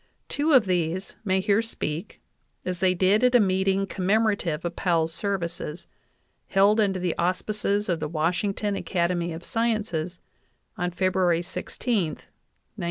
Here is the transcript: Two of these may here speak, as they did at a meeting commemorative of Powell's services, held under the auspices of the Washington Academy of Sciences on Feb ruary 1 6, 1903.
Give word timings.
Two 0.29 0.53
of 0.53 0.65
these 0.65 1.15
may 1.23 1.39
here 1.41 1.61
speak, 1.61 2.19
as 2.65 2.79
they 2.79 2.95
did 2.95 3.23
at 3.23 3.35
a 3.35 3.39
meeting 3.39 3.85
commemorative 3.85 4.65
of 4.65 4.75
Powell's 4.75 5.13
services, 5.13 5.85
held 6.47 6.79
under 6.79 6.99
the 6.99 7.15
auspices 7.19 7.87
of 7.87 7.99
the 7.99 8.07
Washington 8.09 8.75
Academy 8.75 9.31
of 9.31 9.43
Sciences 9.45 10.19
on 10.75 10.89
Feb 10.89 11.11
ruary 11.11 11.35
1 11.43 11.43
6, 11.43 11.75
1903. 11.77 12.21